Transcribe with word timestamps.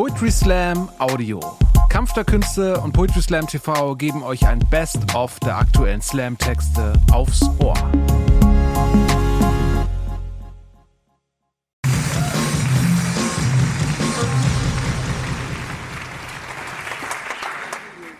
Poetry 0.00 0.30
Slam 0.30 0.88
Audio. 0.98 1.40
Kampf 1.90 2.14
der 2.14 2.24
Künste 2.24 2.80
und 2.80 2.92
Poetry 2.92 3.20
Slam 3.20 3.46
TV 3.46 3.94
geben 3.96 4.22
euch 4.22 4.46
ein 4.46 4.58
Best-of 4.70 5.38
der 5.40 5.58
aktuellen 5.58 6.00
Slam-Texte 6.00 6.94
aufs 7.12 7.42
Ohr. 7.58 7.74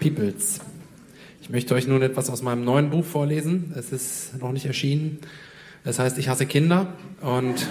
Peoples. 0.00 0.60
Ich 1.40 1.48
möchte 1.48 1.74
euch 1.74 1.86
nun 1.86 2.02
etwas 2.02 2.28
aus 2.28 2.42
meinem 2.42 2.62
neuen 2.62 2.90
Buch 2.90 3.06
vorlesen. 3.06 3.74
Es 3.74 3.90
ist 3.90 4.38
noch 4.38 4.52
nicht 4.52 4.66
erschienen. 4.66 5.20
Es 5.84 5.98
heißt 5.98 6.18
Ich 6.18 6.28
hasse 6.28 6.44
Kinder 6.44 6.88
und, 7.22 7.66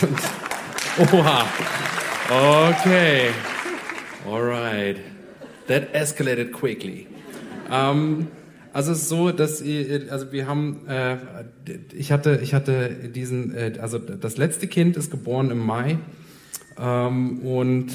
und 0.00 1.12
Oha. 1.12 1.44
Okay. 2.32 3.30
Alright. 4.26 4.96
That 5.66 5.92
escalated 5.92 6.50
quickly. 6.52 7.06
Ähm, 7.70 8.28
also 8.72 8.92
es 8.92 9.02
ist 9.02 9.08
so, 9.10 9.32
dass 9.32 9.62
also 10.08 10.32
wir 10.32 10.46
haben, 10.46 10.86
äh, 10.88 11.18
ich 11.92 12.10
hatte, 12.10 12.40
ich 12.42 12.54
hatte 12.54 12.88
diesen, 13.14 13.54
äh, 13.54 13.74
also 13.82 13.98
das 13.98 14.38
letzte 14.38 14.66
Kind 14.66 14.96
ist 14.96 15.10
geboren 15.10 15.50
im 15.50 15.58
Mai 15.58 15.98
ähm, 16.78 17.40
und 17.40 17.88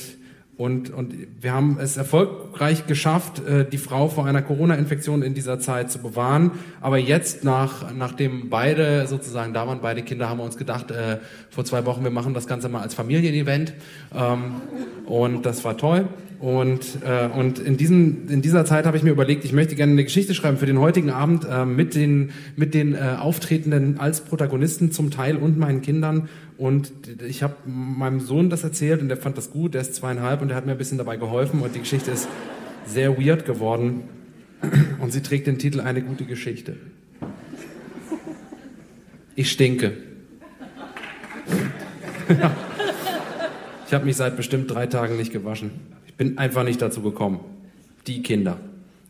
und, 0.58 0.90
und 0.90 1.14
wir 1.40 1.54
haben 1.54 1.78
es 1.80 1.98
erfolgreich 1.98 2.88
geschafft, 2.88 3.46
äh, 3.48 3.64
die 3.64 3.78
Frau 3.78 4.08
vor 4.08 4.26
einer 4.26 4.42
Corona-Infektion 4.42 5.22
in 5.22 5.36
dieser 5.36 5.60
Zeit 5.60 5.92
zu 5.92 6.00
bewahren. 6.00 6.52
Aber 6.82 6.98
jetzt, 6.98 7.44
nach, 7.44 7.94
nachdem 7.94 8.50
beide 8.50 9.06
sozusagen 9.06 9.54
da 9.54 9.68
waren, 9.68 9.82
beide 9.82 10.02
Kinder, 10.02 10.30
haben 10.30 10.40
wir 10.40 10.46
uns 10.46 10.58
gedacht, 10.58 10.90
äh, 10.90 11.20
vor 11.52 11.64
zwei 11.64 11.86
Wochen, 11.86 12.04
wir 12.04 12.10
machen 12.10 12.34
das 12.34 12.48
Ganze 12.48 12.70
mal 12.70 12.82
als 12.82 12.96
Familienevent. 12.96 13.74
Ähm, 14.16 14.56
und 15.06 15.46
das 15.46 15.64
war 15.64 15.78
toll. 15.78 16.08
Und, 16.40 16.99
äh, 17.04 17.27
und 17.27 17.57
in, 17.57 17.77
diesem, 17.77 18.30
in 18.30 18.43
dieser 18.43 18.63
Zeit 18.63 18.85
habe 18.85 18.96
ich 18.96 19.02
mir 19.02 19.10
überlegt, 19.10 19.43
ich 19.43 19.54
möchte 19.54 19.76
gerne 19.76 19.93
eine 19.93 20.04
Geschichte 20.04 20.35
schreiben 20.35 20.57
für 20.57 20.68
den 20.68 20.80
heutigen 20.80 21.10
Abend 21.10 21.46
äh, 21.49 21.66
mit 21.66 21.96
den, 21.96 22.30
mit 22.55 22.76
den 22.76 22.93
äh, 22.93 23.16
Auftretenden 23.20 23.99
als 23.99 24.21
Protagonisten 24.21 24.91
zum 24.91 25.10
Teil 25.10 25.35
und 25.38 25.58
meinen 25.58 25.82
Kindern. 25.82 26.30
Und 26.58 26.91
ich 27.27 27.41
habe 27.41 27.55
meinem 27.65 28.20
Sohn 28.20 28.52
das 28.52 28.63
erzählt 28.63 29.02
und 29.02 29.10
der 29.10 29.18
fand 29.18 29.38
das 29.38 29.52
gut, 29.52 29.74
der 29.74 29.82
ist 29.82 29.96
zweieinhalb 29.96 30.41
und 30.41 30.49
der 30.49 30.58
hat 30.58 30.65
mir 30.65 30.74
ein 30.74 30.77
bisschen 30.77 30.99
dabei 30.99 31.18
geholfen 31.18 31.62
und 31.62 31.74
die 31.74 31.80
Geschichte 31.80 32.12
ist 32.12 32.27
sehr 32.85 33.18
weird 33.18 33.46
geworden. 33.46 34.04
Und 34.99 35.13
sie 35.13 35.21
trägt 35.21 35.48
den 35.48 35.60
Titel 35.60 35.80
Eine 35.82 36.02
gute 36.02 36.26
Geschichte. 36.26 36.77
Ich 39.35 39.52
stinke. 39.52 39.93
Ich 43.88 43.93
habe 43.93 44.05
mich 44.05 44.15
seit 44.15 44.35
bestimmt 44.35 44.71
drei 44.71 44.88
Tagen 44.88 45.15
nicht 45.15 45.32
gewaschen. 45.32 45.71
Bin 46.18 46.37
einfach 46.37 46.63
nicht 46.63 46.82
dazu 46.82 47.01
gekommen. 47.01 47.40
Die 48.07 48.21
Kinder. 48.21 48.60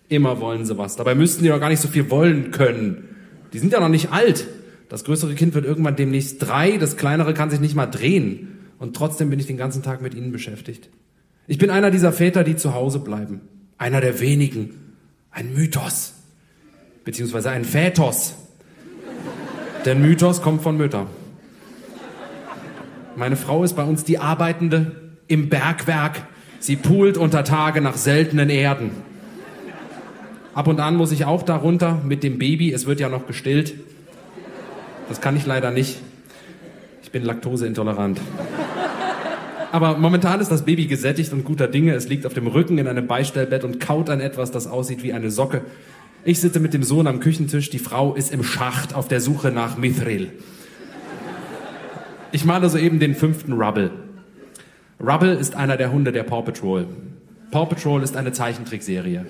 Immer 0.09 0.39
wollen 0.39 0.65
sie 0.65 0.77
was. 0.77 0.95
Dabei 0.95 1.15
müssten 1.15 1.43
die 1.43 1.49
doch 1.49 1.59
gar 1.59 1.69
nicht 1.69 1.81
so 1.81 1.87
viel 1.87 2.09
wollen 2.09 2.51
können. 2.51 3.07
Die 3.53 3.59
sind 3.59 3.73
ja 3.73 3.79
noch 3.79 3.89
nicht 3.89 4.11
alt. 4.11 4.47
Das 4.89 5.03
größere 5.03 5.35
Kind 5.35 5.53
wird 5.53 5.65
irgendwann 5.65 5.95
demnächst 5.95 6.41
drei, 6.41 6.77
das 6.77 6.95
kleinere 6.95 7.33
kann 7.33 7.49
sich 7.49 7.59
nicht 7.59 7.75
mal 7.75 7.87
drehen. 7.87 8.59
Und 8.79 8.95
trotzdem 8.95 9.29
bin 9.29 9.39
ich 9.39 9.47
den 9.47 9.57
ganzen 9.57 9.83
Tag 9.83 10.01
mit 10.01 10.13
ihnen 10.13 10.31
beschäftigt. 10.31 10.89
Ich 11.47 11.57
bin 11.57 11.69
einer 11.69 11.91
dieser 11.91 12.11
Väter, 12.11 12.43
die 12.43 12.55
zu 12.55 12.73
Hause 12.73 12.99
bleiben. 12.99 13.41
Einer 13.77 14.01
der 14.01 14.19
wenigen. 14.19 14.93
Ein 15.31 15.53
Mythos. 15.53 16.13
Beziehungsweise 17.03 17.49
ein 17.49 17.65
Vätos. 17.65 18.35
Denn 19.85 20.01
Mythos 20.01 20.41
kommt 20.41 20.61
von 20.61 20.77
Mütter. 20.77 21.07
Meine 23.15 23.35
Frau 23.35 23.63
ist 23.63 23.73
bei 23.73 23.83
uns 23.83 24.03
die 24.03 24.19
Arbeitende 24.19 25.13
im 25.27 25.49
Bergwerk 25.49 26.27
Sie 26.59 26.75
poolt 26.75 27.17
unter 27.17 27.43
Tage 27.43 27.81
nach 27.81 27.97
seltenen 27.97 28.49
Erden. 28.49 28.91
Ab 30.53 30.67
und 30.67 30.79
an 30.79 30.95
muss 30.95 31.11
ich 31.11 31.25
auch 31.25 31.43
darunter 31.43 32.01
mit 32.03 32.23
dem 32.23 32.39
Baby. 32.39 32.73
Es 32.73 32.87
wird 32.87 32.99
ja 32.99 33.09
noch 33.09 33.27
gestillt. 33.27 33.75
Das 35.07 35.21
kann 35.21 35.37
ich 35.37 35.45
leider 35.45 35.71
nicht. 35.71 35.99
Ich 37.03 37.11
bin 37.11 37.23
laktoseintolerant. 37.23 38.19
Aber 39.71 39.97
momentan 39.97 40.39
ist 40.41 40.49
das 40.49 40.65
Baby 40.65 40.87
gesättigt 40.87 41.31
und 41.31 41.43
guter 41.43 41.67
Dinge. 41.67 41.93
Es 41.93 42.09
liegt 42.09 42.25
auf 42.25 42.33
dem 42.33 42.47
Rücken 42.47 42.77
in 42.79 42.87
einem 42.87 43.05
Beistellbett 43.05 43.63
und 43.63 43.79
kaut 43.79 44.09
an 44.09 44.19
etwas, 44.19 44.51
das 44.51 44.65
aussieht 44.65 45.03
wie 45.03 45.13
eine 45.13 45.29
Socke. 45.29 45.61
Ich 46.23 46.41
sitze 46.41 46.59
mit 46.59 46.73
dem 46.73 46.83
Sohn 46.83 47.05
am 47.07 47.19
Küchentisch. 47.19 47.69
Die 47.69 47.79
Frau 47.79 48.15
ist 48.15 48.33
im 48.33 48.43
Schacht 48.43 48.95
auf 48.95 49.07
der 49.07 49.21
Suche 49.21 49.51
nach 49.51 49.77
Mithril. 49.77 50.31
Ich 52.31 52.45
male 52.45 52.69
soeben 52.69 52.99
den 52.99 53.15
fünften 53.15 53.53
Rubble. 53.53 53.91
Rubble 54.99 55.33
ist 55.33 55.55
einer 55.55 55.77
der 55.77 55.91
Hunde 55.91 56.11
der 56.11 56.23
Paw 56.23 56.41
Patrol. 56.41 56.87
Paw 57.51 57.67
Patrol 57.67 58.01
ist 58.01 58.17
eine 58.17 58.31
Zeichentrickserie. 58.31 59.27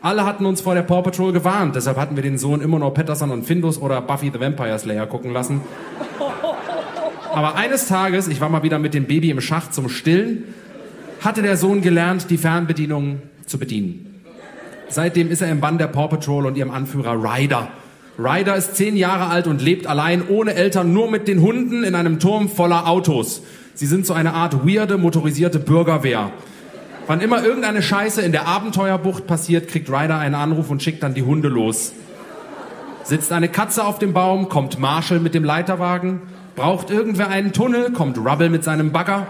Alle 0.00 0.24
hatten 0.24 0.46
uns 0.46 0.60
vor 0.60 0.74
der 0.74 0.82
Paw 0.82 1.02
Patrol 1.02 1.32
gewarnt, 1.32 1.74
deshalb 1.74 1.96
hatten 1.96 2.14
wir 2.14 2.22
den 2.22 2.38
Sohn 2.38 2.60
immer 2.60 2.78
nur 2.78 2.94
Patterson 2.94 3.32
und 3.32 3.44
Findus 3.44 3.80
oder 3.80 4.00
Buffy 4.00 4.30
the 4.32 4.38
Vampire 4.38 4.78
Slayer 4.78 5.06
gucken 5.06 5.32
lassen. 5.32 5.60
Aber 7.34 7.56
eines 7.56 7.88
Tages, 7.88 8.28
ich 8.28 8.40
war 8.40 8.48
mal 8.48 8.62
wieder 8.62 8.78
mit 8.78 8.94
dem 8.94 9.06
Baby 9.06 9.30
im 9.30 9.40
Schacht 9.40 9.74
zum 9.74 9.88
Stillen, 9.88 10.44
hatte 11.20 11.42
der 11.42 11.56
Sohn 11.56 11.82
gelernt, 11.82 12.30
die 12.30 12.38
Fernbedienung 12.38 13.22
zu 13.46 13.58
bedienen. 13.58 14.22
Seitdem 14.88 15.32
ist 15.32 15.42
er 15.42 15.50
im 15.50 15.60
Bann 15.60 15.78
der 15.78 15.88
Paw 15.88 16.08
Patrol 16.08 16.46
und 16.46 16.56
ihrem 16.56 16.70
Anführer 16.70 17.14
Ryder. 17.14 17.68
Ryder 18.18 18.54
ist 18.54 18.76
zehn 18.76 18.96
Jahre 18.96 19.26
alt 19.26 19.48
und 19.48 19.62
lebt 19.62 19.88
allein, 19.88 20.28
ohne 20.28 20.54
Eltern, 20.54 20.92
nur 20.92 21.10
mit 21.10 21.26
den 21.26 21.40
Hunden 21.40 21.82
in 21.82 21.96
einem 21.96 22.20
Turm 22.20 22.48
voller 22.48 22.86
Autos. 22.86 23.42
Sie 23.74 23.86
sind 23.86 24.06
so 24.06 24.12
eine 24.12 24.34
Art 24.34 24.66
weirde 24.66 24.98
motorisierte 24.98 25.58
Bürgerwehr. 25.58 26.30
Wann 27.06 27.20
immer 27.20 27.42
irgendeine 27.42 27.82
Scheiße 27.82 28.20
in 28.22 28.32
der 28.32 28.46
Abenteuerbucht 28.46 29.26
passiert, 29.26 29.68
kriegt 29.68 29.88
Ryder 29.90 30.18
einen 30.18 30.34
Anruf 30.34 30.70
und 30.70 30.82
schickt 30.82 31.02
dann 31.02 31.14
die 31.14 31.22
Hunde 31.22 31.48
los. 31.48 31.92
Sitzt 33.02 33.32
eine 33.32 33.48
Katze 33.48 33.84
auf 33.84 33.98
dem 33.98 34.12
Baum, 34.12 34.48
kommt 34.48 34.78
Marshall 34.78 35.18
mit 35.18 35.34
dem 35.34 35.42
Leiterwagen. 35.42 36.20
Braucht 36.54 36.90
irgendwer 36.90 37.28
einen 37.28 37.52
Tunnel, 37.52 37.92
kommt 37.92 38.18
Rubble 38.18 38.50
mit 38.50 38.62
seinem 38.62 38.92
Bagger. 38.92 39.26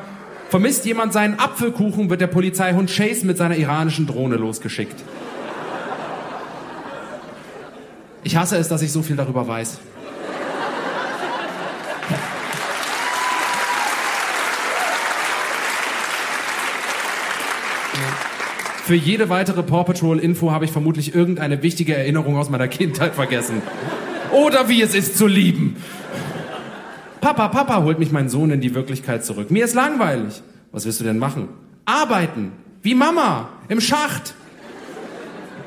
Vermisst 0.51 0.85
jemand 0.85 1.13
seinen 1.13 1.39
Apfelkuchen, 1.39 2.11
wird 2.11 2.21
der 2.21 2.27
Polizeihund 2.27 2.95
Chase 2.95 3.25
mit 3.25 3.39
seiner 3.39 3.57
iranischen 3.57 4.07
Drohne 4.07 4.37
losgeschickt. 4.37 5.03
Ich 8.25 8.37
hasse 8.37 8.57
es, 8.59 8.69
dass 8.69 8.83
ich 8.83 8.93
so 8.93 9.03
viel 9.03 9.17
darüber 9.17 9.49
weiß. 9.49 9.79
Für 18.93 18.97
jede 18.97 19.31
weitere 19.31 19.63
Paw 19.63 19.85
Patrol 19.85 20.19
Info 20.19 20.53
habe 20.53 20.67
ich 20.67 20.71
vermutlich 20.71 21.15
irgendeine 21.15 21.63
wichtige 21.63 21.97
Erinnerung 21.97 22.37
aus 22.37 22.51
meiner 22.51 22.69
Kindheit 22.69 23.15
vergessen. 23.15 23.63
Oder 24.33 24.69
wie 24.69 24.83
es 24.83 24.95
ist 24.95 25.17
zu 25.17 25.27
lieben. 25.27 25.77
Papa, 27.23 27.49
Papa, 27.49 27.85
holt 27.85 27.99
mich 27.99 28.13
mein 28.13 28.29
Sohn 28.29 28.51
in 28.51 28.61
die 28.61 28.75
Wirklichkeit 28.75 29.25
zurück. 29.25 29.51
Mir 29.51 29.65
ist 29.65 29.73
langweilig. 29.73 30.43
Was 30.73 30.85
willst 30.85 31.01
du 31.01 31.05
denn 31.05 31.17
machen? 31.17 31.49
Arbeiten. 31.87 32.53
Wie 32.83 32.95
Mama. 32.95 33.49
Im 33.71 33.81
Schacht. 33.81 34.35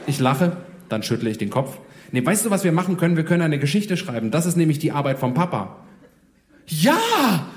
Ich 0.05 0.19
lache, 0.19 0.57
dann 0.87 1.01
schüttle 1.01 1.31
ich 1.31 1.39
den 1.39 1.49
Kopf. 1.49 1.79
Nee, 2.11 2.23
weißt 2.23 2.45
du, 2.45 2.51
was 2.51 2.63
wir 2.63 2.73
machen 2.73 2.95
können? 2.95 3.17
Wir 3.17 3.25
können 3.25 3.41
eine 3.41 3.57
Geschichte 3.57 3.97
schreiben. 3.97 4.29
Das 4.29 4.45
ist 4.45 4.55
nämlich 4.55 4.77
die 4.77 4.91
Arbeit 4.91 5.17
vom 5.17 5.33
Papa. 5.33 5.77
Ja! 6.67 7.47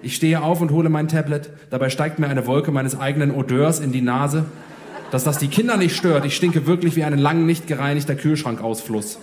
Ich 0.00 0.14
stehe 0.14 0.42
auf 0.42 0.60
und 0.60 0.70
hole 0.70 0.90
mein 0.90 1.08
Tablet. 1.08 1.50
Dabei 1.70 1.90
steigt 1.90 2.20
mir 2.20 2.28
eine 2.28 2.46
Wolke 2.46 2.70
meines 2.70 2.96
eigenen 2.96 3.32
Odeurs 3.32 3.80
in 3.80 3.90
die 3.90 4.00
Nase 4.00 4.44
dass 5.10 5.24
das 5.24 5.38
die 5.38 5.48
Kinder 5.48 5.76
nicht 5.76 5.96
stört. 5.96 6.24
Ich 6.24 6.36
stinke 6.36 6.66
wirklich 6.66 6.96
wie 6.96 7.04
ein 7.04 7.18
lang 7.18 7.46
nicht 7.46 7.66
gereinigter 7.66 8.14
Kühlschrankausfluss. 8.14 9.18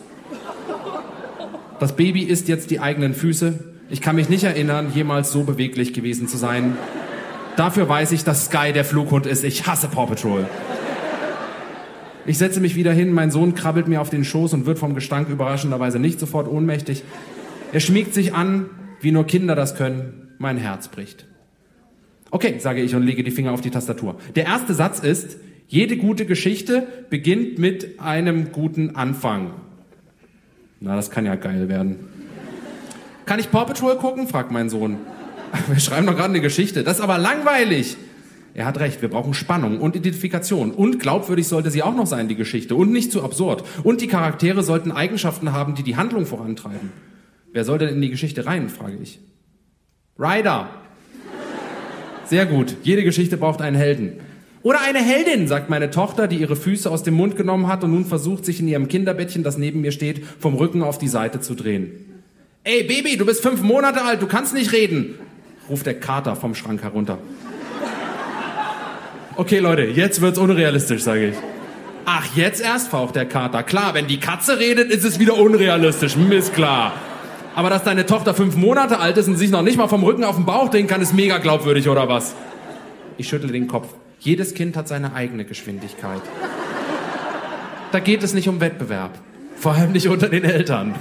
Das 1.80 1.96
Baby 1.96 2.24
isst 2.24 2.48
jetzt 2.48 2.72
die 2.72 2.80
eigenen 2.80 3.14
Füße. 3.14 3.60
Ich 3.90 4.02
kann 4.02 4.16
mich 4.16 4.30
nicht 4.30 4.44
erinnern, 4.44 4.92
jemals 4.94 5.32
so 5.32 5.44
beweglich 5.44 5.94
gewesen 5.94 6.28
zu 6.28 6.38
sein. 6.38 6.78
Dafür 7.58 7.88
weiß 7.88 8.12
ich, 8.14 8.24
dass 8.24 8.46
Sky 8.46 8.74
der 8.74 8.86
Flughund 8.86 9.26
ist. 9.26 9.44
Ich 9.44 9.68
hasse 9.68 9.88
Paw 9.88 10.08
Patrol. 10.08 10.48
Ich 12.26 12.40
setze 12.40 12.60
mich 12.60 12.76
wieder 12.76 12.92
hin, 12.92 13.14
mein 13.14 13.30
Sohn 13.30 13.54
krabbelt 13.54 13.88
mir 13.88 14.02
auf 14.02 14.10
den 14.10 14.24
Schoß 14.24 14.54
und 14.54 14.66
wird 14.66 14.80
vom 14.80 14.96
Gestank 14.96 15.30
überraschenderweise 15.30 16.00
nicht 16.00 16.20
sofort 16.20 16.48
ohnmächtig. 16.48 17.04
Er 17.72 17.80
schmiegt 17.80 18.16
sich 18.16 18.34
an, 18.34 18.70
wie 19.00 19.12
nur 19.12 19.28
Kinder 19.28 19.56
das 19.56 19.76
können. 19.76 20.32
Mein 20.40 20.58
Herz 20.58 20.88
bricht. 20.88 21.26
Okay, 22.32 22.58
sage 22.58 22.82
ich 22.82 22.96
und 22.96 23.04
lege 23.04 23.24
die 23.24 23.32
Finger 23.32 23.52
auf 23.52 23.62
die 23.62 23.70
Tastatur. 23.70 24.16
Der 24.36 24.46
erste 24.46 24.74
Satz 24.74 25.00
ist, 25.00 25.38
jede 25.68 25.98
gute 25.98 26.26
Geschichte 26.26 26.88
beginnt 27.10 27.60
mit 27.60 28.00
einem 28.00 28.52
guten 28.52 28.96
Anfang. 28.96 29.52
Na, 30.80 30.96
das 30.96 31.10
kann 31.10 31.26
ja 31.26 31.36
geil 31.36 31.70
werden. 31.70 31.98
Kann 33.26 33.40
ich 33.40 33.50
Paw 33.50 33.66
Patrol 33.66 33.96
gucken? 33.96 34.28
fragt 34.28 34.52
mein 34.52 34.70
Sohn. 34.70 34.98
Wir 35.68 35.80
schreiben 35.80 36.06
doch 36.06 36.16
gerade 36.16 36.30
eine 36.30 36.42
Geschichte. 36.42 36.84
Das 36.84 36.98
ist 36.98 37.04
aber 37.04 37.18
langweilig. 37.18 37.98
Er 38.54 38.66
hat 38.66 38.80
recht, 38.80 39.02
wir 39.02 39.10
brauchen 39.10 39.34
Spannung 39.34 39.82
und 39.82 39.98
Identifikation. 39.98 40.72
Und 40.72 41.00
glaubwürdig 41.02 41.46
sollte 41.46 41.72
sie 41.72 41.84
auch 41.84 41.94
noch 41.94 42.08
sein, 42.08 42.30
die 42.30 42.36
Geschichte. 42.36 42.74
Und 42.76 42.90
nicht 42.90 43.12
zu 43.12 43.22
absurd. 43.22 43.66
Und 43.84 44.00
die 44.00 44.08
Charaktere 44.08 44.64
sollten 44.64 44.94
Eigenschaften 44.94 45.52
haben, 45.52 45.76
die 45.76 45.84
die 45.84 45.98
Handlung 45.98 46.26
vorantreiben. 46.26 46.94
Wer 47.52 47.66
soll 47.66 47.80
denn 47.80 47.90
in 47.90 48.02
die 48.02 48.10
Geschichte 48.10 48.46
rein, 48.46 48.70
frage 48.70 48.98
ich. 49.04 49.20
Ryder. 50.18 50.70
Sehr 52.24 52.46
gut. 52.46 52.78
Jede 52.84 53.04
Geschichte 53.04 53.36
braucht 53.36 53.62
einen 53.62 53.76
Helden. 53.76 54.14
Oder 54.66 54.82
eine 54.82 54.98
Heldin, 54.98 55.48
sagt 55.48 55.70
meine 55.70 55.92
Tochter, 55.92 56.28
die 56.28 56.38
ihre 56.38 56.56
Füße 56.56 56.90
aus 56.90 57.04
dem 57.04 57.14
Mund 57.14 57.36
genommen 57.36 57.68
hat 57.68 57.84
und 57.84 57.92
nun 57.92 58.04
versucht, 58.04 58.46
sich 58.46 58.60
in 58.60 58.68
ihrem 58.68 58.88
Kinderbettchen, 58.88 59.44
das 59.44 59.60
neben 59.60 59.82
mir 59.82 59.92
steht, 59.92 60.26
vom 60.40 60.56
Rücken 60.56 60.82
auf 60.82 60.98
die 60.98 61.08
Seite 61.08 61.40
zu 61.40 61.54
drehen. 61.54 61.92
Ey, 62.64 62.82
Baby, 62.82 63.16
du 63.16 63.28
bist 63.28 63.44
fünf 63.44 63.62
Monate 63.62 64.04
alt, 64.04 64.24
du 64.24 64.26
kannst 64.26 64.56
nicht 64.56 64.74
reden, 64.74 65.20
ruft 65.70 65.86
der 65.86 66.00
Kater 66.00 66.36
vom 66.36 66.56
Schrank 66.56 66.82
herunter. 66.82 67.20
Okay, 69.36 69.60
Leute, 69.60 69.84
jetzt 69.84 70.20
wird's 70.22 70.40
unrealistisch, 70.40 71.04
sage 71.04 71.28
ich. 71.28 71.36
Ach, 72.06 72.26
jetzt 72.36 72.60
erst, 72.60 72.88
faucht 72.88 73.16
der 73.16 73.28
Kater. 73.28 73.62
Klar, 73.62 73.94
wenn 73.94 74.08
die 74.08 74.20
Katze 74.20 74.58
redet, 74.58 74.90
ist 74.90 75.06
es 75.06 75.20
wieder 75.20 75.38
unrealistisch. 75.38 76.18
Mist 76.18 76.56
klar. 76.56 76.94
Aber 77.54 77.70
dass 77.70 77.84
deine 77.84 78.08
Tochter 78.08 78.34
fünf 78.34 78.56
Monate 78.56 78.98
alt 78.98 79.16
ist 79.18 79.28
und 79.28 79.38
sich 79.38 79.52
noch 79.52 79.62
nicht 79.62 79.78
mal 79.78 79.88
vom 79.88 80.04
Rücken 80.04 80.24
auf 80.24 80.38
den 80.38 80.46
Bauch 80.46 80.70
drehen 80.70 80.88
kann, 80.88 81.04
ist 81.04 81.14
mega 81.14 81.38
glaubwürdig, 81.38 81.88
oder 81.88 82.10
was? 82.10 82.34
Ich 83.20 83.28
schüttle 83.28 83.52
den 83.52 83.68
Kopf. 83.68 83.90
Jedes 84.26 84.56
Kind 84.56 84.76
hat 84.76 84.88
seine 84.88 85.14
eigene 85.14 85.46
Geschwindigkeit. 85.46 86.22
Da 87.92 88.00
geht 88.00 88.24
es 88.24 88.34
nicht 88.34 88.50
um 88.50 88.60
Wettbewerb. 88.60 89.20
Vor 89.56 89.74
allem 89.74 89.92
nicht 89.92 90.08
unter 90.08 90.28
den 90.28 90.44
Eltern. 90.44 90.96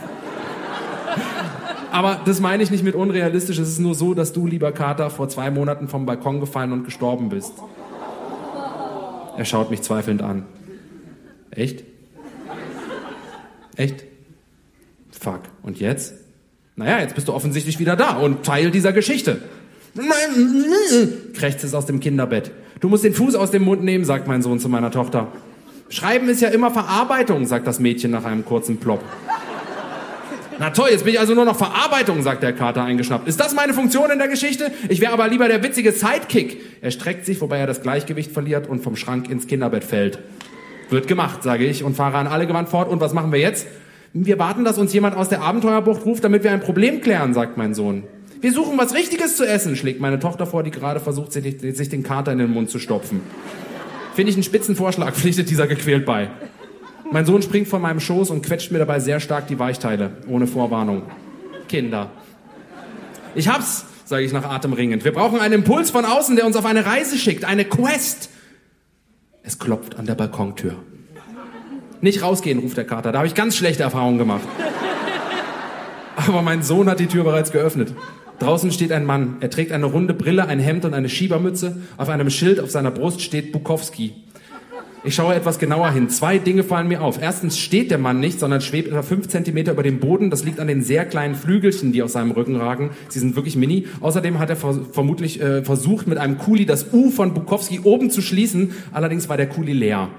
Aber 1.90 2.20
das 2.26 2.40
meine 2.40 2.62
ich 2.62 2.70
nicht 2.70 2.84
mit 2.84 2.94
unrealistisch. 2.94 3.56
Es 3.56 3.70
ist 3.70 3.78
nur 3.78 3.94
so, 3.94 4.12
dass 4.12 4.34
du, 4.34 4.46
lieber 4.46 4.72
Kater, 4.72 5.08
vor 5.08 5.30
zwei 5.30 5.50
Monaten 5.50 5.88
vom 5.88 6.04
Balkon 6.04 6.38
gefallen 6.38 6.72
und 6.72 6.84
gestorben 6.84 7.30
bist. 7.30 7.54
Er 9.38 9.44
schaut 9.46 9.70
mich 9.70 9.80
zweifelnd 9.80 10.20
an. 10.20 10.44
Echt? 11.50 11.82
Echt? 13.74 14.04
Fuck. 15.18 15.40
Und 15.62 15.80
jetzt? 15.80 16.12
Naja, 16.76 17.00
jetzt 17.00 17.14
bist 17.14 17.28
du 17.28 17.32
offensichtlich 17.32 17.78
wieder 17.78 17.96
da 17.96 18.18
und 18.18 18.44
Teil 18.44 18.70
dieser 18.70 18.92
Geschichte. 18.92 19.40
Krächzt 21.32 21.64
es 21.64 21.72
aus 21.72 21.86
dem 21.86 22.00
Kinderbett. 22.00 22.50
Du 22.80 22.88
musst 22.88 23.04
den 23.04 23.14
Fuß 23.14 23.34
aus 23.34 23.50
dem 23.50 23.62
Mund 23.62 23.82
nehmen, 23.82 24.04
sagt 24.04 24.26
mein 24.26 24.42
Sohn 24.42 24.58
zu 24.58 24.68
meiner 24.68 24.90
Tochter. 24.90 25.28
Schreiben 25.88 26.28
ist 26.28 26.40
ja 26.40 26.48
immer 26.48 26.70
Verarbeitung, 26.70 27.46
sagt 27.46 27.66
das 27.66 27.78
Mädchen 27.78 28.10
nach 28.10 28.24
einem 28.24 28.44
kurzen 28.44 28.78
Plopp. 28.78 29.02
Na 30.58 30.70
toll, 30.70 30.88
jetzt 30.90 31.04
bin 31.04 31.14
ich 31.14 31.20
also 31.20 31.34
nur 31.34 31.44
noch 31.44 31.56
Verarbeitung, 31.56 32.22
sagt 32.22 32.42
der 32.42 32.52
Kater 32.52 32.84
eingeschnappt. 32.84 33.26
Ist 33.26 33.40
das 33.40 33.54
meine 33.54 33.74
Funktion 33.74 34.10
in 34.10 34.18
der 34.18 34.28
Geschichte? 34.28 34.70
Ich 34.88 35.00
wäre 35.00 35.12
aber 35.12 35.28
lieber 35.28 35.48
der 35.48 35.62
witzige 35.62 35.92
Sidekick. 35.92 36.60
Er 36.80 36.92
streckt 36.92 37.26
sich, 37.26 37.40
wobei 37.40 37.58
er 37.58 37.66
das 37.66 37.82
Gleichgewicht 37.82 38.30
verliert 38.30 38.68
und 38.68 38.80
vom 38.80 38.94
Schrank 38.94 39.28
ins 39.28 39.46
Kinderbett 39.46 39.82
fällt. 39.82 40.20
Wird 40.90 41.08
gemacht, 41.08 41.42
sage 41.42 41.64
ich 41.64 41.82
und 41.82 41.96
fahre 41.96 42.18
an 42.18 42.28
alle 42.28 42.46
Gewand 42.46 42.68
fort. 42.68 42.88
Und 42.88 43.00
was 43.00 43.12
machen 43.12 43.32
wir 43.32 43.40
jetzt? 43.40 43.66
Wir 44.12 44.38
warten, 44.38 44.64
dass 44.64 44.78
uns 44.78 44.92
jemand 44.92 45.16
aus 45.16 45.28
der 45.28 45.42
Abenteuerbucht 45.42 46.04
ruft, 46.06 46.22
damit 46.22 46.44
wir 46.44 46.52
ein 46.52 46.60
Problem 46.60 47.00
klären, 47.00 47.34
sagt 47.34 47.56
mein 47.56 47.74
Sohn. 47.74 48.04
Wir 48.44 48.52
suchen 48.52 48.76
was 48.76 48.92
Richtiges 48.92 49.38
zu 49.38 49.48
essen, 49.48 49.74
schlägt 49.74 50.02
meine 50.02 50.18
Tochter 50.18 50.44
vor, 50.44 50.62
die 50.62 50.70
gerade 50.70 51.00
versucht, 51.00 51.32
sich 51.32 51.88
den 51.88 52.02
Kater 52.02 52.30
in 52.30 52.36
den 52.36 52.50
Mund 52.50 52.68
zu 52.68 52.78
stopfen. 52.78 53.22
Finde 54.12 54.28
ich 54.28 54.36
einen 54.36 54.42
spitzen 54.42 54.76
Vorschlag, 54.76 55.14
pflichtet 55.14 55.48
dieser 55.48 55.66
gequält 55.66 56.04
bei. 56.04 56.28
Mein 57.10 57.24
Sohn 57.24 57.40
springt 57.40 57.68
von 57.68 57.80
meinem 57.80 58.00
Schoß 58.00 58.28
und 58.28 58.44
quetscht 58.44 58.70
mir 58.70 58.80
dabei 58.80 59.00
sehr 59.00 59.18
stark 59.18 59.46
die 59.46 59.58
Weichteile, 59.58 60.18
ohne 60.28 60.46
Vorwarnung. 60.46 61.04
Kinder. 61.70 62.10
Ich 63.34 63.48
hab's, 63.48 63.86
sage 64.04 64.26
ich 64.26 64.32
nach 64.34 64.44
Atem 64.44 64.74
ringend. 64.74 65.06
Wir 65.06 65.12
brauchen 65.14 65.40
einen 65.40 65.54
Impuls 65.54 65.90
von 65.90 66.04
außen, 66.04 66.36
der 66.36 66.44
uns 66.44 66.56
auf 66.56 66.66
eine 66.66 66.84
Reise 66.84 67.16
schickt, 67.16 67.46
eine 67.46 67.64
Quest. 67.64 68.28
Es 69.42 69.58
klopft 69.58 69.98
an 69.98 70.04
der 70.04 70.16
Balkontür. 70.16 70.76
Nicht 72.02 72.20
rausgehen, 72.20 72.58
ruft 72.58 72.76
der 72.76 72.84
Kater. 72.84 73.10
Da 73.10 73.20
habe 73.20 73.26
ich 73.26 73.34
ganz 73.34 73.56
schlechte 73.56 73.84
Erfahrungen 73.84 74.18
gemacht. 74.18 74.46
Aber 76.14 76.42
mein 76.42 76.62
Sohn 76.62 76.90
hat 76.90 77.00
die 77.00 77.06
Tür 77.06 77.24
bereits 77.24 77.50
geöffnet. 77.50 77.94
Draußen 78.44 78.70
steht 78.72 78.92
ein 78.92 79.06
Mann. 79.06 79.38
Er 79.40 79.48
trägt 79.48 79.72
eine 79.72 79.86
runde 79.86 80.12
Brille, 80.12 80.46
ein 80.46 80.58
Hemd 80.58 80.84
und 80.84 80.92
eine 80.92 81.08
Schiebermütze. 81.08 81.78
Auf 81.96 82.10
einem 82.10 82.28
Schild 82.28 82.60
auf 82.60 82.70
seiner 82.70 82.90
Brust 82.90 83.22
steht 83.22 83.52
Bukowski. 83.52 84.12
Ich 85.02 85.14
schaue 85.14 85.34
etwas 85.34 85.58
genauer 85.58 85.90
hin. 85.92 86.10
Zwei 86.10 86.36
Dinge 86.36 86.62
fallen 86.62 86.88
mir 86.88 87.00
auf. 87.00 87.20
Erstens 87.22 87.58
steht 87.58 87.90
der 87.90 87.96
Mann 87.96 88.20
nicht, 88.20 88.38
sondern 88.38 88.60
schwebt 88.60 88.88
etwa 88.88 89.02
fünf 89.02 89.28
Zentimeter 89.28 89.72
über 89.72 89.82
dem 89.82 89.98
Boden. 89.98 90.28
Das 90.28 90.44
liegt 90.44 90.60
an 90.60 90.66
den 90.66 90.82
sehr 90.82 91.06
kleinen 91.06 91.34
Flügelchen, 91.34 91.92
die 91.92 92.02
aus 92.02 92.12
seinem 92.12 92.32
Rücken 92.32 92.56
ragen. 92.56 92.90
Sie 93.08 93.18
sind 93.18 93.34
wirklich 93.34 93.56
mini. 93.56 93.86
Außerdem 94.00 94.38
hat 94.38 94.50
er 94.50 94.56
vermutlich 94.56 95.40
äh, 95.40 95.64
versucht, 95.64 96.06
mit 96.06 96.18
einem 96.18 96.36
Kuli 96.36 96.66
das 96.66 96.92
U 96.92 97.10
von 97.10 97.32
Bukowski 97.32 97.80
oben 97.82 98.10
zu 98.10 98.20
schließen. 98.20 98.72
Allerdings 98.92 99.30
war 99.30 99.38
der 99.38 99.48
Kuli 99.48 99.72
leer. 99.72 100.10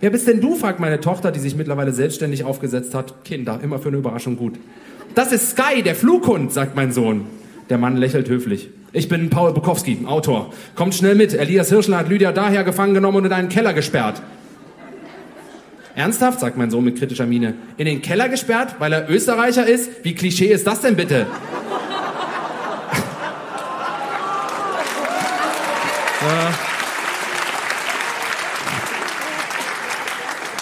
Wer 0.00 0.10
bist 0.10 0.26
denn 0.26 0.40
du? 0.40 0.56
fragt 0.56 0.80
meine 0.80 0.98
Tochter, 0.98 1.30
die 1.30 1.38
sich 1.40 1.54
mittlerweile 1.54 1.92
selbstständig 1.92 2.42
aufgesetzt 2.42 2.96
hat. 2.96 3.24
Kinder, 3.24 3.60
immer 3.62 3.78
für 3.78 3.90
eine 3.90 3.98
Überraschung 3.98 4.36
gut. 4.36 4.54
Das 5.14 5.30
ist 5.30 5.50
Sky, 5.50 5.84
der 5.84 5.94
Flughund, 5.94 6.52
sagt 6.52 6.74
mein 6.74 6.90
Sohn. 6.90 7.26
Der 7.70 7.78
Mann 7.78 7.96
lächelt 7.96 8.28
höflich. 8.28 8.68
Ich 8.92 9.08
bin 9.08 9.30
Paul 9.30 9.54
Bukowski, 9.54 10.00
Autor. 10.04 10.52
Kommt 10.74 10.96
schnell 10.96 11.14
mit. 11.14 11.32
Elias 11.32 11.68
Hirschler 11.68 11.98
hat 11.98 12.08
Lydia 12.08 12.32
daher 12.32 12.64
gefangen 12.64 12.94
genommen 12.94 13.18
und 13.18 13.26
in 13.26 13.32
einen 13.32 13.48
Keller 13.48 13.72
gesperrt. 13.72 14.20
Ernsthaft, 15.94 16.40
sagt 16.40 16.56
mein 16.56 16.70
Sohn 16.70 16.84
mit 16.84 16.98
kritischer 16.98 17.26
Miene. 17.26 17.54
In 17.76 17.86
den 17.86 18.02
Keller 18.02 18.28
gesperrt, 18.28 18.74
weil 18.80 18.92
er 18.92 19.08
Österreicher 19.08 19.66
ist? 19.66 20.04
Wie 20.04 20.16
Klischee 20.16 20.48
ist 20.48 20.66
das 20.66 20.80
denn 20.80 20.96
bitte? 20.96 21.28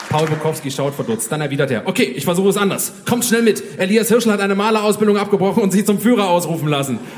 Paul 0.08 0.26
Bukowski 0.26 0.70
schaut 0.70 0.94
verdutzt. 0.94 1.31
Dann 1.31 1.40
erwidert 1.40 1.70
er, 1.70 1.87
okay, 1.87 2.05
ich 2.05 2.25
versuche 2.25 2.49
es 2.49 2.56
anders. 2.56 2.93
Kommt 3.08 3.25
schnell 3.25 3.43
mit. 3.43 3.62
Elias 3.78 4.08
Hirschel 4.08 4.32
hat 4.32 4.40
eine 4.40 4.55
Malerausbildung 4.55 5.16
abgebrochen 5.16 5.62
und 5.62 5.70
sich 5.72 5.84
zum 5.84 6.00
Führer 6.00 6.28
ausrufen 6.28 6.69
lassen. 6.69 6.99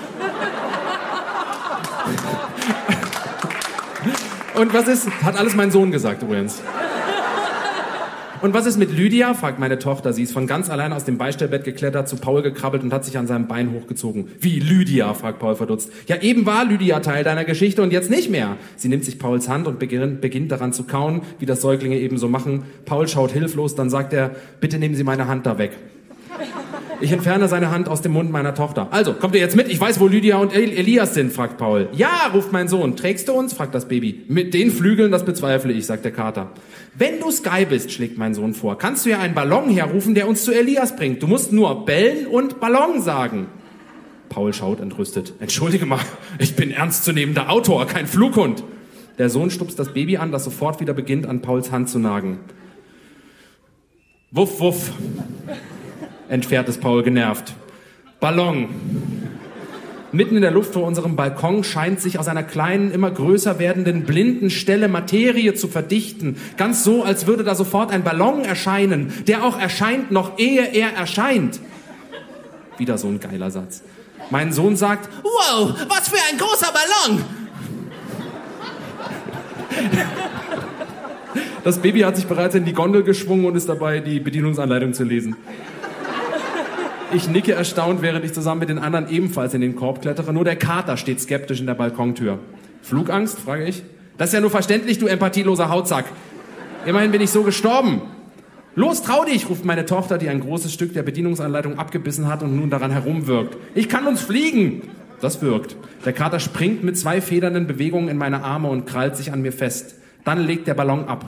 Und 4.55 4.75
was 4.75 4.89
ist, 4.89 5.09
hat 5.23 5.37
alles 5.37 5.55
mein 5.55 5.71
Sohn 5.71 5.91
gesagt 5.91 6.23
übrigens. 6.23 6.61
Und 8.43 8.55
was 8.55 8.65
ist 8.65 8.79
mit 8.79 8.91
Lydia? 8.91 9.35
fragt 9.35 9.59
meine 9.59 9.79
Tochter. 9.79 10.15
Sie 10.15 10.23
ist 10.23 10.33
von 10.33 10.47
ganz 10.47 10.71
allein 10.71 10.95
aus 10.95 11.05
dem 11.05 11.19
Beistellbett 11.19 11.63
geklettert, 11.65 12.09
zu 12.09 12.17
Paul 12.17 12.41
gekrabbelt 12.41 12.83
und 12.83 12.91
hat 12.91 13.05
sich 13.05 13.19
an 13.19 13.27
seinem 13.27 13.49
Bein 13.49 13.73
hochgezogen. 13.73 14.29
Wie 14.41 14.61
Lydia? 14.61 15.13
fragt 15.13 15.41
Paul 15.41 15.57
verdutzt. 15.57 15.93
Ja, 16.07 16.17
eben 16.23 16.47
war 16.47 16.65
Lydia 16.65 17.01
Teil 17.01 17.23
deiner 17.23 17.45
Geschichte 17.45 17.83
und 17.83 17.93
jetzt 17.93 18.09
nicht 18.09 18.31
mehr. 18.31 18.57
Sie 18.77 18.89
nimmt 18.89 19.05
sich 19.05 19.19
Pauls 19.19 19.51
Hand 19.51 19.67
und 19.67 19.79
beginnt, 19.79 20.51
daran 20.51 20.73
zu 20.73 20.85
kauen, 20.85 21.21
wie 21.39 21.45
das 21.45 21.61
Säuglinge 21.61 21.99
eben 21.99 22.17
so 22.17 22.29
machen. 22.29 22.63
Paul 22.87 23.09
schaut 23.09 23.31
hilflos, 23.31 23.75
dann 23.75 23.91
sagt 23.91 24.15
er, 24.15 24.31
bitte 24.61 24.79
nehmen 24.79 24.95
Sie 24.95 25.05
meine 25.05 25.29
Hand 25.29 25.45
da 25.45 25.59
weg. 25.59 25.73
Ich 27.03 27.13
entferne 27.13 27.49
seine 27.49 27.71
Hand 27.71 27.89
aus 27.89 28.03
dem 28.03 28.13
Mund 28.13 28.31
meiner 28.31 28.55
Tochter. 28.55 28.89
Also, 28.91 29.15
kommt 29.15 29.35
ihr 29.35 29.41
jetzt 29.41 29.57
mit? 29.57 29.69
Ich 29.69 29.81
weiß, 29.81 30.01
wo 30.01 30.07
Lydia 30.07 30.37
und 30.37 30.55
Elias 30.55 31.15
sind, 31.15 31.33
fragt 31.33 31.57
Paul. 31.57 31.89
Ja, 31.93 32.31
ruft 32.35 32.53
mein 32.53 32.69
Sohn. 32.69 32.95
Trägst 32.95 33.29
du 33.29 33.33
uns? 33.33 33.55
fragt 33.55 33.75
das 33.75 33.89
Baby. 33.89 34.25
Mit 34.29 34.53
den 34.53 34.71
Flügeln, 34.71 35.11
das 35.11 35.25
bezweifle 35.25 35.73
ich, 35.73 35.87
sagt 35.87 36.05
der 36.05 36.13
Kater. 36.13 36.51
Wenn 36.95 37.19
du 37.19 37.31
Sky 37.31 37.65
bist, 37.65 37.91
schlägt 37.91 38.19
mein 38.19 38.35
Sohn 38.35 38.53
vor, 38.53 38.77
kannst 38.77 39.07
du 39.07 39.11
ja 39.11 39.19
einen 39.19 39.35
Ballon 39.35 39.71
herrufen, 39.71 40.15
der 40.15 40.29
uns 40.29 40.45
zu 40.45 40.53
Elias 40.53 40.95
bringt. 40.95 41.23
Du 41.23 41.27
musst 41.27 41.53
nur 41.53 41.87
bellen 41.87 42.27
und 42.27 42.61
Ballon 42.61 43.01
sagen. 43.01 43.47
Paul 44.29 44.53
schaut 44.53 44.81
entrüstet. 44.81 45.33
Entschuldige 45.41 45.87
mal, 45.87 46.01
ich 46.39 46.55
bin 46.55 46.71
ernstzunehmender 46.71 47.51
Autor, 47.51 47.87
kein 47.87 48.07
Flughund. 48.07 48.63
Der 49.17 49.31
Sohn 49.31 49.51
stupst 49.51 49.79
das 49.79 49.95
Baby 49.95 50.19
an, 50.19 50.33
das 50.33 50.45
sofort 50.45 50.81
wieder 50.81 50.93
beginnt, 50.93 51.27
an 51.27 51.41
Pauls 51.41 51.73
Hand 51.73 51.89
zu 51.89 51.99
nagen. 51.99 52.41
Wuff, 54.31 54.61
wuff 54.61 54.93
entfährt 56.31 56.69
es 56.69 56.79
Paul 56.79 57.03
genervt. 57.03 57.53
Ballon. 58.21 58.69
Mitten 60.13 60.35
in 60.35 60.43
der 60.43 60.51
Luft 60.51 60.73
vor 60.73 60.87
unserem 60.87 61.15
Balkon 61.15 61.63
scheint 61.63 62.01
sich 62.01 62.19
aus 62.19 62.27
einer 62.27 62.43
kleinen, 62.43 62.91
immer 62.91 63.11
größer 63.11 63.59
werdenden 63.59 64.05
blinden 64.05 64.51
Stelle 64.51 64.89
Materie 64.89 65.55
zu 65.55 65.69
verdichten. 65.69 66.37
Ganz 66.57 66.83
so, 66.83 67.05
als 67.05 67.27
würde 67.27 67.45
da 67.45 67.55
sofort 67.55 67.93
ein 67.93 68.03
Ballon 68.03 68.45
erscheinen, 68.45 69.13
der 69.29 69.45
auch 69.45 69.59
erscheint, 69.59 70.11
noch 70.11 70.39
ehe 70.39 70.67
er 70.73 70.95
erscheint. 70.95 71.61
Wieder 72.77 72.99
so 72.99 73.09
ein 73.09 73.21
geiler 73.21 73.51
Satz. 73.51 73.83
Mein 74.31 74.53
Sohn 74.53 74.77
sagt, 74.77 75.09
wow, 75.23 75.75
was 75.89 76.09
für 76.09 76.19
ein 76.31 76.39
großer 76.39 76.73
Ballon! 76.73 77.25
Das 81.63 81.79
Baby 81.79 82.01
hat 82.01 82.17
sich 82.17 82.27
bereits 82.27 82.55
in 82.55 82.65
die 82.65 82.73
Gondel 82.73 83.03
geschwungen 83.03 83.45
und 83.45 83.55
ist 83.55 83.69
dabei, 83.69 84.01
die 84.01 84.19
Bedienungsanleitung 84.19 84.95
zu 84.95 85.05
lesen. 85.05 85.37
Ich 87.13 87.29
nicke 87.29 87.53
erstaunt, 87.53 88.03
während 88.03 88.25
ich 88.25 88.33
zusammen 88.33 88.61
mit 88.61 88.69
den 88.69 88.79
anderen 88.79 89.09
ebenfalls 89.09 89.53
in 89.55 89.61
den 89.61 89.75
Korb 89.75 90.01
klettere. 90.01 90.33
Nur 90.33 90.45
der 90.45 90.55
Kater 90.55 90.97
steht 90.97 91.21
skeptisch 91.21 91.59
in 91.59 91.67
der 91.67 91.75
Balkontür. 91.75 92.39
Flugangst? 92.83 93.41
frage 93.41 93.65
ich. 93.65 93.83
Das 94.17 94.29
ist 94.29 94.35
ja 94.35 94.41
nur 94.41 94.51
verständlich, 94.51 94.99
du 94.99 95.07
empathieloser 95.07 95.71
Hautsack. 95.71 96.05
Immerhin 96.87 97.11
bin 97.11 97.21
ich 97.21 97.31
so 97.31 97.43
gestorben. 97.43 98.03
Los, 98.77 99.03
trau 99.03 99.25
dich, 99.25 99.49
ruft 99.49 99.65
meine 99.65 99.87
Tochter, 99.87 100.19
die 100.19 100.29
ein 100.29 100.41
großes 100.41 100.73
Stück 100.73 100.93
der 100.93 101.03
Bedienungsanleitung 101.03 101.79
abgebissen 101.79 102.29
hat 102.29 102.45
und 102.45 102.55
nun 102.55 102.71
daran 102.71 102.93
herumwirkt. 102.93 103.57
Ich 103.75 103.89
kann 103.89 104.07
uns 104.07 104.23
fliegen. 104.23 104.83
Das 105.21 105.43
wirkt. 105.43 105.77
Der 106.05 106.13
Kater 106.13 106.39
springt 106.39 106.85
mit 106.85 106.97
zwei 106.97 107.21
federnden 107.21 107.67
Bewegungen 107.67 108.09
in 108.09 108.17
meine 108.19 108.45
Arme 108.45 108.69
und 108.69 108.87
krallt 108.87 109.17
sich 109.17 109.33
an 109.33 109.43
mir 109.43 109.53
fest. 109.53 109.97
Dann 110.25 110.47
legt 110.47 110.69
der 110.69 110.75
Ballon 110.75 111.07
ab. 111.07 111.25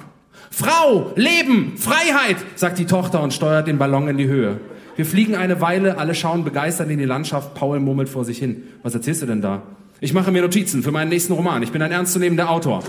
Frau, 0.50 1.12
Leben, 1.16 1.76
Freiheit, 1.76 2.36
sagt 2.54 2.78
die 2.78 2.86
Tochter 2.86 3.20
und 3.20 3.34
steuert 3.34 3.66
den 3.66 3.78
Ballon 3.78 4.08
in 4.08 4.16
die 4.16 4.28
Höhe. 4.28 4.60
Wir 4.96 5.06
fliegen 5.06 5.34
eine 5.34 5.60
Weile, 5.60 5.98
alle 5.98 6.14
schauen 6.14 6.44
begeistert 6.44 6.90
in 6.90 6.98
die 6.98 7.04
Landschaft. 7.04 7.54
Paul 7.54 7.80
murmelt 7.80 8.08
vor 8.08 8.24
sich 8.24 8.38
hin. 8.38 8.64
Was 8.82 8.94
erzählst 8.94 9.22
du 9.22 9.26
denn 9.26 9.40
da? 9.40 9.62
Ich 10.00 10.12
mache 10.12 10.30
mir 10.30 10.42
Notizen 10.42 10.82
für 10.82 10.90
meinen 10.90 11.08
nächsten 11.08 11.32
Roman. 11.32 11.62
Ich 11.62 11.72
bin 11.72 11.80
ein 11.80 11.92
ernstzunehmender 11.92 12.50
Autor. 12.50 12.82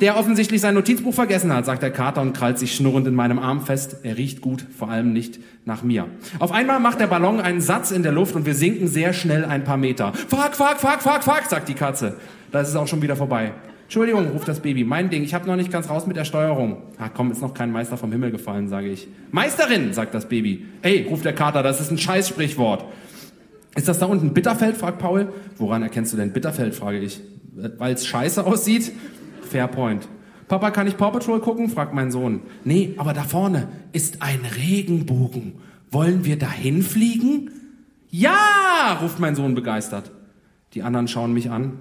Der 0.00 0.16
offensichtlich 0.16 0.60
sein 0.60 0.74
Notizbuch 0.74 1.14
vergessen 1.14 1.52
hat, 1.52 1.66
sagt 1.66 1.82
der 1.82 1.90
Kater 1.90 2.20
und 2.20 2.32
krallt 2.32 2.58
sich 2.58 2.74
schnurrend 2.74 3.06
in 3.06 3.14
meinem 3.14 3.38
Arm 3.38 3.64
fest. 3.64 3.98
Er 4.02 4.16
riecht 4.16 4.40
gut, 4.40 4.64
vor 4.76 4.90
allem 4.90 5.12
nicht 5.12 5.38
nach 5.64 5.82
mir. 5.82 6.06
Auf 6.40 6.50
einmal 6.50 6.80
macht 6.80 6.98
der 6.98 7.06
Ballon 7.06 7.40
einen 7.40 7.60
Satz 7.60 7.90
in 7.90 8.02
der 8.02 8.10
Luft 8.10 8.34
und 8.34 8.46
wir 8.46 8.54
sinken 8.54 8.88
sehr 8.88 9.12
schnell 9.12 9.44
ein 9.44 9.64
paar 9.64 9.76
Meter. 9.76 10.12
Fuck, 10.12 10.54
fuck, 10.54 10.78
fuck, 10.78 11.00
fuck, 11.00 11.22
fuck, 11.22 11.42
sagt 11.48 11.68
die 11.68 11.74
Katze. 11.74 12.16
Da 12.50 12.60
ist 12.60 12.68
es 12.68 12.76
auch 12.76 12.88
schon 12.88 13.02
wieder 13.02 13.16
vorbei. 13.16 13.52
Entschuldigung, 13.84 14.28
ruft 14.28 14.48
das 14.48 14.60
Baby. 14.60 14.84
Mein 14.84 15.10
Ding, 15.10 15.22
ich 15.22 15.34
habe 15.34 15.46
noch 15.46 15.56
nicht 15.56 15.70
ganz 15.70 15.88
raus 15.88 16.06
mit 16.06 16.16
der 16.16 16.24
Steuerung. 16.24 16.78
Ach 16.98 17.10
komm, 17.14 17.30
ist 17.30 17.42
noch 17.42 17.54
kein 17.54 17.70
Meister 17.70 17.96
vom 17.96 18.10
Himmel 18.10 18.30
gefallen, 18.30 18.68
sage 18.68 18.88
ich. 18.88 19.06
Meisterin, 19.30 19.92
sagt 19.92 20.14
das 20.14 20.28
Baby. 20.28 20.66
Ey, 20.82 21.06
ruft 21.08 21.24
der 21.24 21.34
Kater, 21.34 21.62
das 21.62 21.80
ist 21.80 21.90
ein 21.90 21.98
Scheißsprichwort. 21.98 22.84
Ist 23.76 23.88
das 23.88 23.98
da 23.98 24.06
unten 24.06 24.32
Bitterfeld? 24.32 24.76
fragt 24.76 24.98
Paul. 24.98 25.32
Woran 25.58 25.82
erkennst 25.82 26.12
du 26.12 26.16
denn 26.16 26.32
Bitterfeld? 26.32 26.74
frage 26.74 26.98
ich. 26.98 27.20
Weil 27.54 27.94
es 27.94 28.06
scheiße 28.06 28.44
aussieht? 28.46 28.92
Fair 29.42 29.68
point. 29.68 30.08
Papa, 30.48 30.70
kann 30.70 30.86
ich 30.86 30.96
Paw 30.96 31.10
Patrol 31.10 31.40
gucken? 31.40 31.68
fragt 31.68 31.94
mein 31.94 32.10
Sohn. 32.10 32.40
Nee, 32.64 32.94
aber 32.96 33.12
da 33.12 33.22
vorne 33.22 33.68
ist 33.92 34.22
ein 34.22 34.40
Regenbogen. 34.56 35.54
Wollen 35.90 36.24
wir 36.24 36.38
dahin 36.38 36.82
fliegen? 36.82 37.50
Ja, 38.10 38.98
ruft 39.02 39.20
mein 39.20 39.34
Sohn 39.34 39.54
begeistert. 39.54 40.10
Die 40.74 40.82
anderen 40.82 41.08
schauen 41.08 41.32
mich 41.32 41.50
an, 41.50 41.80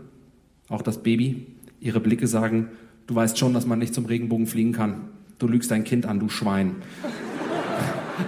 auch 0.70 0.82
das 0.82 1.02
Baby. 1.04 1.48
Ihre 1.84 2.00
Blicke 2.00 2.28
sagen, 2.28 2.70
du 3.08 3.16
weißt 3.16 3.38
schon, 3.38 3.54
dass 3.54 3.66
man 3.66 3.78
nicht 3.78 3.94
zum 3.94 4.06
Regenbogen 4.06 4.48
fliegen 4.48 4.72
kann. 4.72 5.10
Du 5.38 5.48
lügst 5.48 5.70
dein 5.70 5.84
Kind 5.84 6.06
an, 6.06 6.18
du 6.22 6.30
Schwein. 6.30 6.78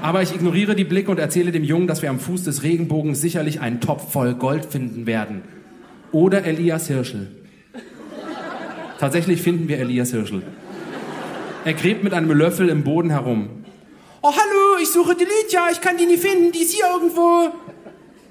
Aber 0.02 0.22
ich 0.22 0.36
ignoriere 0.36 0.76
die 0.76 0.84
Blicke 0.84 1.10
und 1.10 1.20
erzähle 1.20 1.54
dem 1.54 1.64
Jungen, 1.64 1.88
dass 1.88 2.02
wir 2.02 2.10
am 2.10 2.20
Fuß 2.20 2.44
des 2.44 2.64
Regenbogens 2.64 3.22
sicherlich 3.22 3.62
einen 3.62 3.80
Topf 3.80 4.12
voll 4.12 4.34
Gold 4.34 4.66
finden 4.66 5.06
werden. 5.06 5.44
Oder 6.12 6.44
Elias 6.44 6.88
Hirschel. 6.88 7.32
Tatsächlich 9.00 9.42
finden 9.42 9.70
wir 9.70 9.80
Elias 9.80 10.12
Hirschel. 10.12 10.42
Er 11.64 11.74
gräbt 11.74 12.04
mit 12.04 12.14
einem 12.14 12.32
Löffel 12.32 12.68
im 12.68 12.84
Boden 12.84 13.10
herum. 13.10 13.48
Oh, 14.22 14.32
hallo, 14.32 14.82
ich 14.82 14.90
suche 14.90 15.16
die 15.16 15.24
Lydia, 15.24 15.68
ich 15.72 15.80
kann 15.80 15.96
die 15.98 16.06
nie 16.06 16.18
finden, 16.18 16.52
die 16.52 16.60
ist 16.60 16.74
hier 16.74 16.86
irgendwo. 16.94 17.52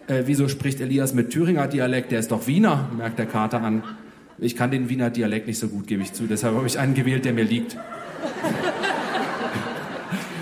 Äh, 0.06 0.24
wieso 0.26 0.48
spricht 0.48 0.80
Elias 0.80 1.14
mit 1.14 1.30
Thüringer 1.30 1.66
Dialekt? 1.66 2.12
Der 2.12 2.18
ist 2.18 2.30
doch 2.30 2.46
Wiener, 2.46 2.90
merkt 2.94 3.18
der 3.18 3.26
Kater 3.26 3.62
an. 3.62 3.82
Ich 4.38 4.56
kann 4.56 4.70
den 4.70 4.88
Wiener 4.88 5.10
Dialekt 5.10 5.46
nicht 5.46 5.58
so 5.58 5.68
gut, 5.68 5.86
gebe 5.86 6.02
ich 6.02 6.12
zu. 6.12 6.26
Deshalb 6.26 6.56
habe 6.56 6.66
ich 6.66 6.78
einen 6.78 6.94
gewählt, 6.94 7.24
der 7.24 7.32
mir 7.32 7.44
liegt. 7.44 7.76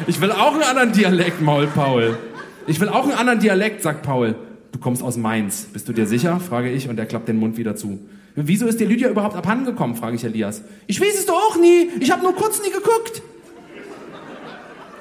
Ich 0.06 0.20
will 0.20 0.32
auch 0.32 0.54
einen 0.54 0.62
anderen 0.62 0.92
Dialekt, 0.92 1.40
Maul 1.40 1.66
Paul. 1.66 2.18
Ich 2.66 2.80
will 2.80 2.88
auch 2.88 3.04
einen 3.04 3.12
anderen 3.12 3.38
Dialekt, 3.38 3.82
sagt 3.82 4.02
Paul. 4.02 4.34
Du 4.72 4.78
kommst 4.78 5.02
aus 5.02 5.16
Mainz. 5.16 5.68
Bist 5.72 5.88
du 5.88 5.92
dir 5.92 6.06
sicher? 6.06 6.40
frage 6.40 6.70
ich 6.70 6.88
und 6.88 6.98
er 6.98 7.06
klappt 7.06 7.28
den 7.28 7.36
Mund 7.36 7.56
wieder 7.56 7.76
zu. 7.76 8.00
Wieso 8.34 8.66
ist 8.66 8.80
dir 8.80 8.88
Lydia 8.88 9.10
überhaupt 9.10 9.36
abhandengekommen? 9.36 9.94
frage 9.94 10.16
ich 10.16 10.24
Elias. 10.24 10.62
Ich 10.86 11.00
weiß 11.00 11.18
es 11.18 11.26
doch 11.26 11.34
auch 11.34 11.56
nie. 11.60 11.88
Ich 12.00 12.10
habe 12.10 12.22
nur 12.22 12.34
kurz 12.34 12.62
nie 12.62 12.70
geguckt. 12.70 13.22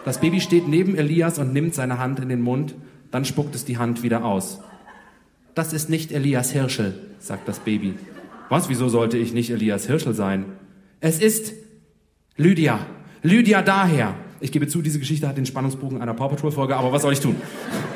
Das 0.03 0.19
Baby 0.19 0.41
steht 0.41 0.67
neben 0.67 0.95
Elias 0.95 1.39
und 1.39 1.53
nimmt 1.53 1.73
seine 1.73 1.97
Hand 1.97 2.19
in 2.19 2.29
den 2.29 2.41
Mund. 2.41 2.75
Dann 3.11 3.23
spuckt 3.23 3.55
es 3.55 3.65
die 3.65 3.77
Hand 3.77 4.03
wieder 4.03 4.25
aus. 4.25 4.59
Das 5.55 5.73
ist 5.73 5.89
nicht 5.89 6.11
Elias 6.11 6.51
Hirschel, 6.51 6.93
sagt 7.19 7.47
das 7.47 7.59
Baby. 7.59 7.93
Was, 8.51 8.67
wieso 8.67 8.89
sollte 8.89 9.17
ich 9.17 9.31
nicht 9.31 9.49
Elias 9.49 9.87
Hirschel 9.87 10.13
sein? 10.13 10.43
Es 10.99 11.19
ist 11.19 11.53
Lydia. 12.35 12.85
Lydia 13.23 13.61
daher. 13.61 14.13
Ich 14.41 14.51
gebe 14.51 14.67
zu, 14.67 14.81
diese 14.81 14.99
Geschichte 14.99 15.25
hat 15.25 15.37
den 15.37 15.45
Spannungsbogen 15.45 16.01
einer 16.01 16.13
Paw 16.13 16.27
Patrol 16.27 16.51
Folge, 16.51 16.75
aber 16.75 16.91
was 16.91 17.03
soll 17.03 17.13
ich 17.13 17.21
tun? 17.21 17.37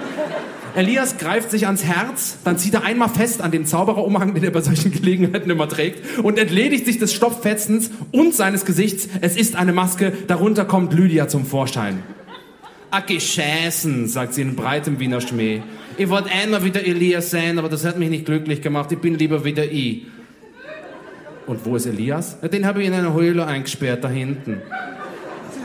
Elias 0.75 1.17
greift 1.17 1.51
sich 1.51 1.65
ans 1.65 1.83
Herz, 1.83 2.37
dann 2.45 2.57
zieht 2.57 2.73
er 2.73 2.85
einmal 2.85 3.09
fest 3.09 3.41
an 3.41 3.51
dem 3.51 3.65
Zaubererumhang, 3.65 4.33
den 4.33 4.45
er 4.45 4.51
bei 4.51 4.61
solchen 4.61 4.93
Gelegenheiten 4.93 5.49
immer 5.49 5.67
trägt, 5.67 6.19
und 6.19 6.39
entledigt 6.39 6.85
sich 6.85 6.99
des 6.99 7.13
Stopffetzens 7.13 7.91
und 8.13 8.33
seines 8.33 8.63
Gesichts. 8.63 9.09
Es 9.19 9.35
ist 9.35 9.57
eine 9.57 9.73
Maske, 9.73 10.13
darunter 10.27 10.63
kommt 10.63 10.93
Lydia 10.93 11.27
zum 11.27 11.45
Vorschein. 11.45 12.01
Scheißen, 13.19 14.07
sagt 14.07 14.35
sie 14.35 14.41
in 14.41 14.55
breitem 14.55 15.01
Wiener 15.01 15.19
Schmäh. 15.19 15.63
Ich 15.97 16.07
wollte 16.07 16.29
einmal 16.31 16.63
wieder 16.63 16.85
Elias 16.85 17.29
sein, 17.29 17.59
aber 17.59 17.67
das 17.67 17.83
hat 17.83 17.99
mich 17.99 18.09
nicht 18.09 18.25
glücklich 18.25 18.61
gemacht. 18.61 18.89
Ich 18.93 18.99
bin 18.99 19.15
lieber 19.15 19.43
wieder 19.43 19.69
ich. 19.69 20.03
Und 21.47 21.65
wo 21.65 21.75
ist 21.75 21.85
Elias? 21.85 22.37
Den 22.41 22.65
habe 22.65 22.81
ich 22.81 22.87
in 22.87 22.93
einer 22.93 23.13
Höhle 23.13 23.45
eingesperrt, 23.45 24.03
da 24.03 24.09
hinten. 24.09 24.61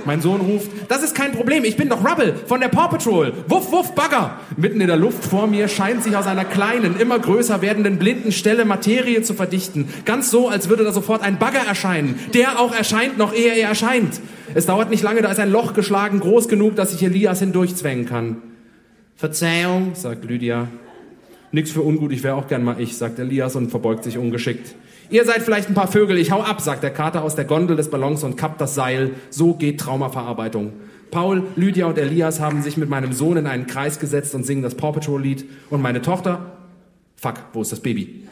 Mein 0.04 0.20
Sohn 0.22 0.40
ruft, 0.40 0.70
das 0.88 1.02
ist 1.02 1.14
kein 1.14 1.32
Problem, 1.32 1.64
ich 1.64 1.76
bin 1.76 1.88
doch 1.88 2.04
Rubble 2.04 2.34
von 2.46 2.60
der 2.60 2.68
Paw 2.68 2.88
Patrol. 2.88 3.32
Wuff, 3.49 3.70
wuff, 3.70 3.94
Bagger. 3.94 4.38
Mitten 4.56 4.80
in 4.80 4.87
der 4.87 4.96
Luft 4.96 5.25
vor 5.25 5.46
mir 5.46 5.68
scheint 5.68 6.02
sich 6.02 6.16
aus 6.16 6.26
einer 6.26 6.44
kleinen, 6.44 6.99
immer 6.99 7.18
größer 7.18 7.60
werdenden 7.60 7.99
blinden 7.99 8.32
Stelle 8.32 8.64
Materie 8.64 9.22
zu 9.22 9.34
verdichten. 9.34 9.88
Ganz 10.04 10.30
so, 10.30 10.49
als 10.49 10.68
würde 10.68 10.84
da 10.84 10.92
sofort 10.92 11.22
ein 11.22 11.38
Bagger 11.38 11.66
erscheinen, 11.66 12.18
der 12.32 12.58
auch 12.58 12.75
erscheint, 12.75 13.18
noch 13.18 13.34
ehe 13.34 13.54
er 13.54 13.68
erscheint. 13.68 14.20
Es 14.54 14.66
dauert 14.66 14.90
nicht 14.90 15.02
lange, 15.02 15.22
da 15.22 15.30
ist 15.30 15.38
ein 15.38 15.52
Loch 15.52 15.75
geschlagen, 15.75 16.20
groß 16.20 16.49
genug, 16.49 16.76
dass 16.76 16.94
ich 16.94 17.02
Elias 17.02 17.40
hindurchzwängen 17.40 18.06
kann. 18.06 18.38
Verzeihung, 19.16 19.94
sagt 19.94 20.25
Lydia. 20.25 20.68
Nix 21.52 21.72
für 21.72 21.82
ungut, 21.82 22.12
ich 22.12 22.22
wäre 22.22 22.37
auch 22.37 22.46
gern 22.46 22.64
mal 22.64 22.80
ich, 22.80 22.96
sagt 22.96 23.18
Elias 23.18 23.54
und 23.56 23.70
verbeugt 23.70 24.04
sich 24.04 24.18
ungeschickt. 24.18 24.75
Ihr 25.10 25.24
seid 25.24 25.42
vielleicht 25.42 25.68
ein 25.68 25.74
paar 25.74 25.88
Vögel, 25.88 26.18
ich 26.18 26.30
hau 26.30 26.40
ab, 26.40 26.60
sagt 26.60 26.84
der 26.84 26.92
Kater 26.92 27.22
aus 27.22 27.34
der 27.34 27.44
Gondel 27.44 27.76
des 27.76 27.90
Ballons 27.90 28.22
und 28.22 28.36
kappt 28.36 28.60
das 28.60 28.76
Seil. 28.76 29.10
So 29.28 29.54
geht 29.54 29.80
Traumaverarbeitung. 29.80 30.72
Paul, 31.10 31.42
Lydia 31.56 31.86
und 31.86 31.98
Elias 31.98 32.38
haben 32.38 32.62
sich 32.62 32.76
mit 32.76 32.88
meinem 32.88 33.12
Sohn 33.12 33.36
in 33.36 33.48
einen 33.48 33.66
Kreis 33.66 33.98
gesetzt 33.98 34.36
und 34.36 34.46
singen 34.46 34.62
das 34.62 34.76
Paw 34.76 34.92
Patrol 34.92 35.20
Lied. 35.20 35.44
Und 35.68 35.82
meine 35.82 36.00
Tochter, 36.00 36.52
fuck, 37.16 37.34
wo 37.52 37.62
ist 37.62 37.72
das 37.72 37.80
Baby? 37.80 38.28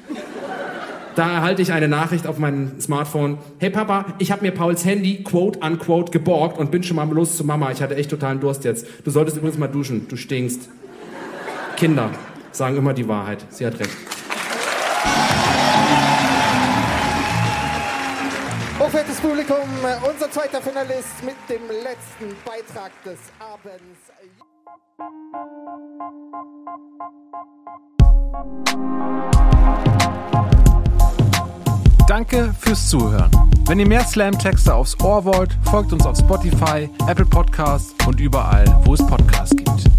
Da 1.16 1.32
erhalte 1.32 1.62
ich 1.62 1.72
eine 1.72 1.88
Nachricht 1.88 2.28
auf 2.28 2.38
mein 2.38 2.80
Smartphone. 2.80 3.38
Hey 3.58 3.70
Papa, 3.70 4.14
ich 4.20 4.30
habe 4.30 4.42
mir 4.42 4.52
Pauls 4.52 4.84
Handy 4.84 5.24
quote 5.24 5.58
unquote 5.58 6.12
geborgt 6.12 6.58
und 6.58 6.70
bin 6.70 6.84
schon 6.84 6.94
mal 6.94 7.10
los 7.10 7.36
zu 7.36 7.42
Mama. 7.42 7.72
Ich 7.72 7.82
hatte 7.82 7.96
echt 7.96 8.10
totalen 8.10 8.38
Durst 8.38 8.62
jetzt. 8.62 8.86
Du 9.02 9.10
solltest 9.10 9.36
übrigens 9.36 9.58
mal 9.58 9.66
duschen. 9.66 10.06
Du 10.06 10.14
stinkst. 10.14 10.68
Kinder 11.76 12.10
sagen 12.52 12.76
immer 12.76 12.94
die 12.94 13.08
Wahrheit. 13.08 13.44
Sie 13.50 13.66
hat 13.66 13.80
recht. 13.80 14.17
Hochwertiges 18.88 19.20
Publikum, 19.20 19.68
unser 20.10 20.30
zweiter 20.30 20.62
Finalist 20.62 21.22
mit 21.22 21.36
dem 21.50 21.60
letzten 21.68 22.34
Beitrag 22.42 22.90
des 23.04 23.18
Abends. 23.38 24.00
Danke 32.06 32.54
fürs 32.58 32.88
Zuhören. 32.88 33.30
Wenn 33.66 33.78
ihr 33.78 33.86
mehr 33.86 34.04
Slam-Texte 34.04 34.74
aufs 34.74 34.98
Ohr 35.00 35.22
wollt, 35.26 35.50
folgt 35.64 35.92
uns 35.92 36.06
auf 36.06 36.16
Spotify, 36.16 36.88
Apple 37.06 37.26
Podcasts 37.26 37.94
und 38.06 38.18
überall, 38.18 38.64
wo 38.84 38.94
es 38.94 39.06
Podcasts 39.06 39.54
gibt. 39.54 39.97